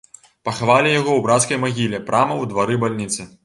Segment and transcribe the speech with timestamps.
[0.47, 3.33] Пахавалі яго ў брацкай магіле прама ў двары бальніцы.